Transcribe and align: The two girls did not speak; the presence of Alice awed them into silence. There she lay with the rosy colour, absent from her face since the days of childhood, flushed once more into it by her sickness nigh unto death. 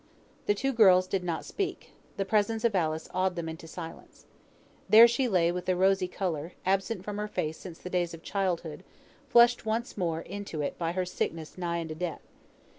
The 0.47 0.55
two 0.55 0.73
girls 0.73 1.05
did 1.05 1.23
not 1.23 1.45
speak; 1.45 1.91
the 2.17 2.25
presence 2.25 2.63
of 2.63 2.73
Alice 2.73 3.07
awed 3.13 3.35
them 3.35 3.47
into 3.47 3.67
silence. 3.67 4.25
There 4.89 5.07
she 5.07 5.27
lay 5.27 5.51
with 5.51 5.67
the 5.67 5.75
rosy 5.75 6.07
colour, 6.07 6.53
absent 6.65 7.03
from 7.05 7.17
her 7.19 7.27
face 7.27 7.59
since 7.59 7.77
the 7.77 7.87
days 7.91 8.15
of 8.15 8.23
childhood, 8.23 8.83
flushed 9.29 9.63
once 9.63 9.95
more 9.99 10.21
into 10.21 10.61
it 10.63 10.75
by 10.79 10.93
her 10.93 11.05
sickness 11.05 11.55
nigh 11.55 11.81
unto 11.81 11.93
death. 11.93 12.23